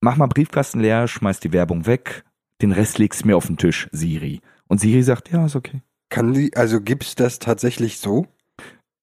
[0.00, 2.24] mach mal Briefkasten leer, schmeiß die Werbung weg,
[2.60, 4.40] den Rest legst du mir auf den Tisch, Siri.
[4.68, 5.82] Und Siri sagt, ja, ist okay.
[6.10, 8.26] Kann die, also gibt's das tatsächlich so?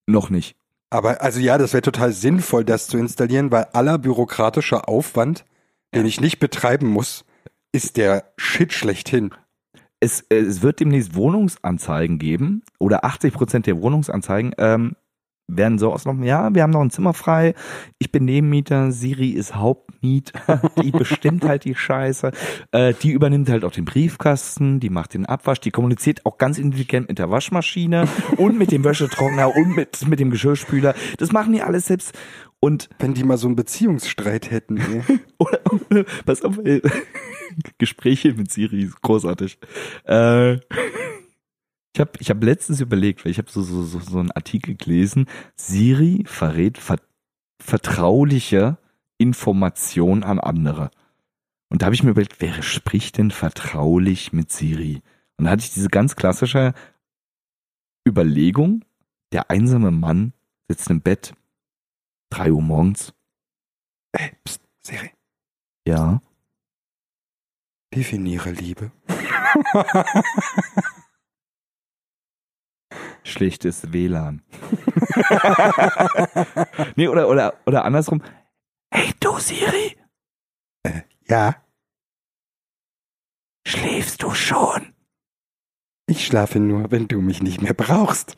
[0.05, 0.55] Noch nicht.
[0.89, 5.45] Aber also ja, das wäre total sinnvoll, das zu installieren, weil aller bürokratischer Aufwand,
[5.93, 7.25] den ich nicht betreiben muss,
[7.71, 9.31] ist der Shit schlechthin.
[9.99, 14.95] Es, es wird demnächst Wohnungsanzeigen geben oder 80 Prozent der Wohnungsanzeigen ähm,
[15.51, 17.55] werden so auslaufen, ja, wir haben noch ein Zimmer frei,
[17.97, 22.31] ich bin Nebenmieter, Siri ist Hauptmieter, die bestimmt halt die Scheiße,
[22.71, 26.59] äh, die übernimmt halt auch den Briefkasten, die macht den Abwasch, die kommuniziert auch ganz
[26.59, 28.07] intelligent mit der Waschmaschine
[28.37, 32.13] und mit dem Wäschetrockner und mit, mit dem Geschirrspüler, das machen die alles selbst
[32.61, 34.77] und Wenn die mal so einen Beziehungsstreit hätten.
[34.77, 35.19] ey.
[35.37, 35.59] oder,
[36.25, 36.81] pass auf, ey.
[37.77, 39.57] Gespräche mit Siri ist großartig.
[40.05, 40.53] Äh,
[41.93, 44.75] ich habe ich hab letztens überlegt, weil ich habe so, so, so, so einen Artikel
[44.75, 46.97] gelesen, Siri verrät ver
[47.61, 48.77] vertrauliche
[49.17, 50.91] Informationen an andere.
[51.69, 55.01] Und da habe ich mir überlegt, wer spricht denn vertraulich mit Siri?
[55.37, 56.73] Und da hatte ich diese ganz klassische
[58.07, 58.85] Überlegung,
[59.33, 60.33] der einsame Mann
[60.67, 61.33] sitzt im Bett,
[62.29, 63.13] drei Uhr morgens,
[64.11, 65.11] Ey, pst, Siri,
[65.87, 66.21] ja,
[67.93, 68.91] definiere Liebe.
[73.23, 74.41] schlechtes WLAN.
[76.95, 78.21] nee, oder, oder, oder andersrum.
[78.91, 79.95] Hey du Siri,
[81.27, 81.55] Ja,
[83.67, 84.93] schläfst du schon?
[86.07, 88.35] ich schlafe nur, wenn du mich nicht mehr brauchst.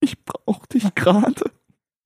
[0.00, 1.52] Ich brauch dich gerade.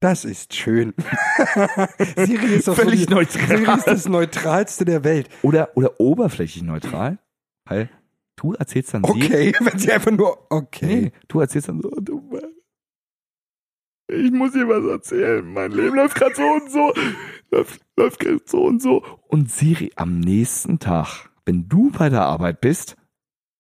[0.01, 0.95] Das ist schön.
[2.17, 3.59] Siri ist doch so Völlig die, neutral.
[3.59, 5.29] Siri ist das neutralste der Welt.
[5.43, 7.19] Oder, oder oberflächlich neutral.
[7.67, 7.91] Weil
[8.37, 9.25] du erzählst dann Siri.
[9.25, 10.87] Okay, wenn sie einfach nur okay.
[10.87, 12.41] Nee, du erzählst dann so, du,
[14.11, 15.47] ich muss dir was erzählen.
[15.53, 16.93] Mein Leben läuft gerade so und so.
[17.51, 19.05] Läuft, läuft gerade so und so.
[19.29, 22.97] Und Siri am nächsten Tag, wenn du bei der Arbeit bist,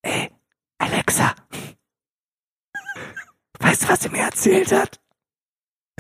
[0.03, 0.31] ey,
[0.79, 1.35] Alexa.
[3.61, 5.00] Weißt du, was sie mir erzählt hat?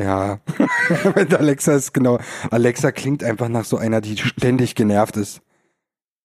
[0.00, 0.40] Ja,
[1.14, 2.18] mit Alexa ist genau.
[2.50, 5.42] Alexa klingt einfach nach so einer, die ständig genervt ist.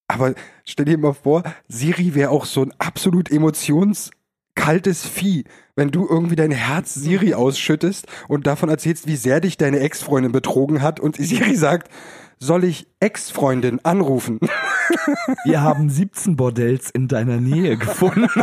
[0.08, 0.34] Aber
[0.64, 5.44] stell dir mal vor, Siri wäre auch so ein absolut emotionskaltes Vieh,
[5.76, 10.32] wenn du irgendwie dein Herz Siri ausschüttest und davon erzählst, wie sehr dich deine Ex-Freundin
[10.32, 11.92] betrogen hat und Siri sagt,
[12.40, 14.40] soll ich Ex-Freundin anrufen?
[15.46, 18.30] Wir haben 17 Bordells in deiner Nähe gefunden.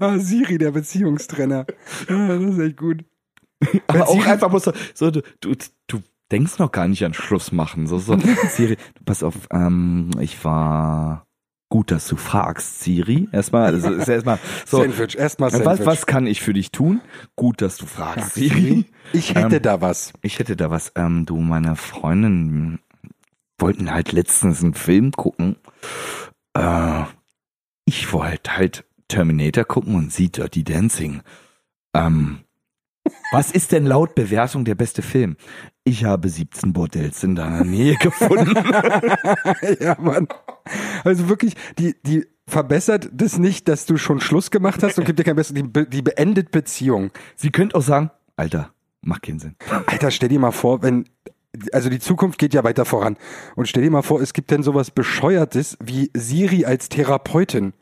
[0.00, 1.66] ah, Siri, der Beziehungstrenner.
[2.08, 3.04] Ja, das ist echt gut.
[3.86, 5.54] Aber auch einfach bloß so, so du, du,
[5.86, 7.86] du denkst noch gar nicht an Schluss machen.
[7.86, 8.16] So, so,
[8.48, 11.26] Siri, pass auf, ähm, ich war
[11.68, 13.28] gut, dass du fragst, Siri.
[13.32, 14.82] Erstmal, also ist erstmal so.
[14.82, 15.66] Sandwich, erstmal Sandwich.
[15.66, 17.00] Was, was kann ich für dich tun?
[17.36, 18.84] Gut, dass du fragst, Siri.
[19.12, 20.12] Ich hätte Ähm, da was.
[20.22, 20.92] Ich hätte da was.
[20.96, 22.78] Ähm, du, meine Freundin
[23.58, 25.56] wollten halt letztens einen Film gucken.
[26.54, 27.04] Äh,
[27.84, 31.22] ich wollte halt Terminator gucken und sie Dirty Dancing.
[31.94, 32.40] Ähm,
[33.32, 35.36] was ist denn laut Bewertung der beste Film?
[35.84, 38.54] Ich habe 17 Bordells in deiner Nähe gefunden.
[39.80, 40.28] ja, Mann.
[41.04, 45.18] Also wirklich, die, die verbessert das nicht, dass du schon Schluss gemacht hast und gibt
[45.18, 47.10] dir kein besseres, die, die beendet Beziehung.
[47.36, 49.56] Sie könnte auch sagen, Alter, macht keinen Sinn.
[49.86, 51.08] Alter, stell dir mal vor, wenn,
[51.72, 53.16] also die Zukunft geht ja weiter voran.
[53.56, 57.72] Und stell dir mal vor, es gibt denn sowas Bescheuertes wie Siri als Therapeutin.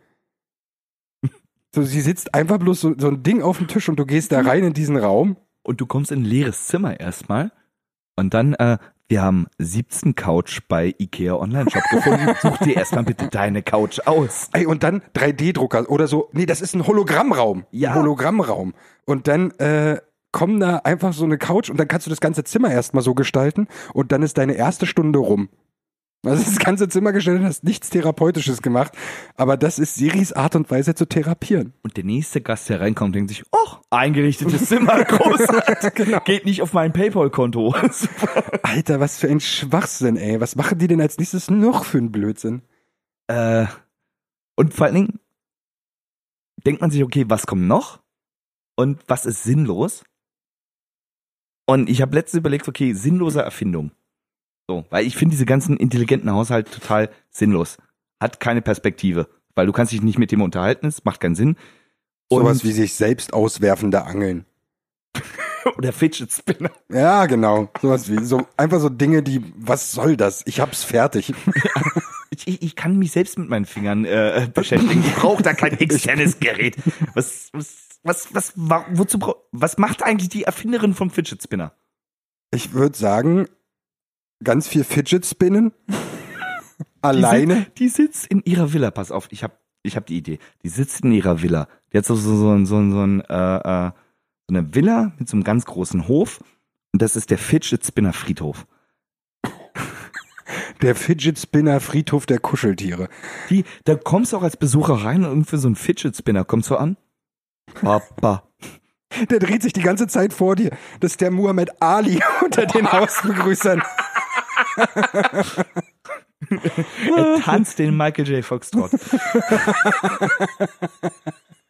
[1.74, 4.32] So, sie sitzt einfach bloß so, so ein Ding auf dem Tisch und du gehst
[4.32, 5.36] da rein in diesen Raum.
[5.62, 7.52] Und du kommst in ein leeres Zimmer erstmal
[8.20, 8.78] und dann, äh,
[9.08, 12.34] wir haben 17 Couch bei Ikea Online-Shop gefunden.
[12.42, 14.50] Such dir erstmal bitte deine Couch aus.
[14.52, 16.28] Ey, und dann 3D-Drucker oder so.
[16.32, 17.64] Nee, das ist ein Hologrammraum.
[17.72, 17.90] Ja.
[17.90, 18.74] Ein Hologrammraum.
[19.06, 20.00] Und dann äh,
[20.32, 23.14] kommen da einfach so eine Couch und dann kannst du das ganze Zimmer erstmal so
[23.14, 25.48] gestalten und dann ist deine erste Stunde rum.
[26.22, 28.92] Also das ganze Zimmer gestellt, hast nichts Therapeutisches gemacht,
[29.36, 31.72] aber das ist Siris Art und Weise zu therapieren.
[31.82, 35.94] Und der nächste Gast, der reinkommt, denkt sich, oh, eingerichtetes Zimmer, großartig.
[35.94, 36.20] Genau.
[36.20, 37.74] Geht nicht auf mein Paypal-Konto.
[38.62, 40.40] Alter, was für ein Schwachsinn, ey.
[40.40, 42.62] Was machen die denn als nächstes noch für einen Blödsinn?
[43.28, 43.66] äh,
[44.56, 45.20] und vor allen Dingen
[46.66, 48.02] denkt man sich, okay, was kommt noch?
[48.76, 50.04] Und was ist sinnlos?
[51.66, 53.92] Und ich habe letztens überlegt, okay, sinnlose Erfindung.
[54.70, 57.76] So, weil ich finde diese ganzen intelligenten Haushalte total sinnlos.
[58.20, 61.56] Hat keine Perspektive, weil du kannst dich nicht mit dem unterhalten, es macht keinen Sinn.
[62.28, 64.44] Und, Sowas wie sich selbst auswerfende Angeln.
[65.76, 66.70] oder Fidget Spinner.
[66.88, 67.68] Ja, genau.
[67.82, 70.46] Sowas wie, so, einfach so Dinge, die, was soll das?
[70.46, 71.34] Ich hab's fertig.
[72.46, 75.04] Ich, ich, kann mich selbst mit meinen Fingern äh, beschäftigen.
[75.04, 76.76] Ich brauche da kein externes Gerät.
[77.12, 79.18] Was, was, was, was, wa- wozu
[79.50, 81.74] was macht eigentlich die Erfinderin vom Fidget Spinner?
[82.52, 83.46] Ich würde sagen,
[84.42, 85.72] ganz viel Fidget Spinnen.
[85.88, 87.54] Die Alleine.
[87.56, 88.90] sit- Die sitzt in ihrer Villa.
[88.90, 90.38] Pass auf, ich habe ich hab die Idee.
[90.62, 91.66] Die sitzt in ihrer Villa.
[91.92, 93.90] Die hat so, so, so, so, so, ein, äh, äh,
[94.48, 96.40] so eine Villa mit so einem ganz großen Hof.
[96.92, 98.66] Und das ist der Fidget Spinner Friedhof.
[100.82, 103.08] Der Fidget Spinner Friedhof der Kuscheltiere.
[103.48, 106.68] Die, da kommst du auch als Besucher rein und irgendwie so ein Fidget Spinner kommst
[106.70, 106.96] du an.
[107.74, 108.42] Papa.
[109.30, 110.70] Der dreht sich die ganze Zeit vor dir.
[111.00, 113.82] Das ist der Muhammad Ali unter den Hausbegrüßern.
[117.16, 118.44] Er tanzt den Michael J.
[118.44, 118.90] Foxtrot.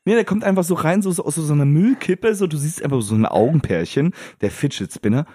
[0.06, 3.02] Nee, der kommt einfach so rein, so, aus so einer Müllkippe, so du siehst einfach
[3.02, 5.26] so ein Augenpärchen, der Fidget Spinner.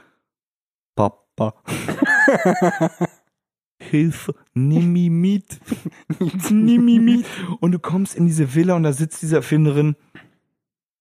[0.96, 1.54] Papa.
[3.80, 5.60] Hilfe, nimm mich mit.
[6.50, 7.26] nimm mich mit.
[7.60, 9.96] Und du kommst in diese Villa und da sitzt diese Erfinderin.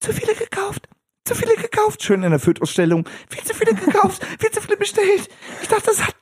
[0.00, 0.88] Zu viele gekauft.
[1.24, 2.02] Zu viele gekauft.
[2.02, 3.08] Schön in der Fötausstellung.
[3.30, 4.26] Viel zu viele gekauft.
[4.38, 5.30] Viel zu viele bestellt.
[5.62, 6.14] Ich dachte, das hat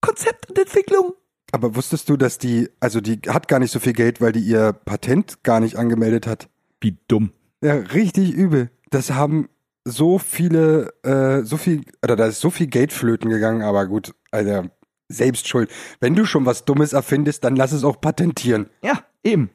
[0.00, 1.14] Konzept und Entwicklung.
[1.52, 4.40] Aber wusstest du, dass die, also die hat gar nicht so viel Geld, weil die
[4.40, 6.48] ihr Patent gar nicht angemeldet hat?
[6.80, 7.32] Wie dumm.
[7.62, 8.70] Ja, richtig übel.
[8.90, 9.48] Das haben
[9.84, 14.14] so viele, äh, so viel, oder da ist so viel Geld flöten gegangen, aber gut,
[14.30, 14.70] Alter,
[15.08, 15.70] selbst schuld.
[16.00, 18.70] Wenn du schon was Dummes erfindest, dann lass es auch patentieren.
[18.82, 19.50] Ja, eben.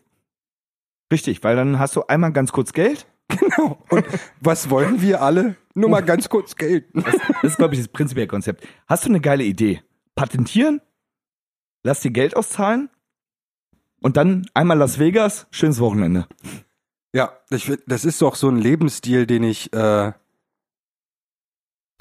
[1.12, 3.08] Richtig, weil dann hast du einmal ganz kurz Geld.
[3.28, 3.84] Genau.
[3.90, 4.06] Und
[4.40, 5.56] was wollen wir alle?
[5.74, 6.86] Nur mal ganz kurz Geld.
[6.94, 8.66] Das ist, glaube ich, das prinzipielle Konzept.
[8.88, 9.82] Hast du eine geile Idee?
[10.16, 10.82] Patentieren,
[11.84, 12.90] lass dir Geld auszahlen
[14.02, 16.28] und dann einmal Las Vegas, schönes Wochenende.
[17.14, 20.12] Ja, ich das ist doch so ein Lebensstil, den ich, äh,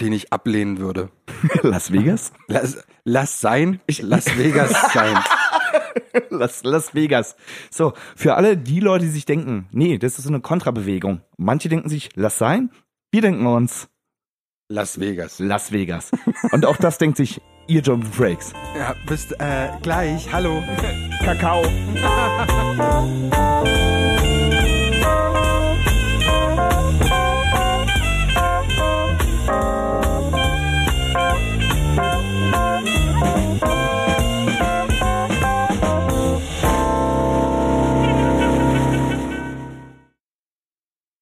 [0.01, 1.11] den ich ablehnen würde.
[1.63, 2.33] Las Vegas?
[2.49, 5.17] Lass, lass sein, Las Vegas sein.
[6.31, 7.37] Las, Las Vegas.
[7.71, 11.21] So, für alle die Leute, die sich denken, nee, das ist so eine Kontrabewegung.
[11.37, 12.71] Manche denken sich, lass sein.
[13.13, 13.89] Wir denken uns,
[14.69, 15.39] Las Vegas.
[15.39, 16.11] Las Vegas.
[16.53, 18.53] Und auch das denkt sich, ihr Jump Breaks.
[18.77, 20.33] Ja, bis äh, gleich.
[20.33, 20.63] Hallo.
[21.25, 21.63] Kakao.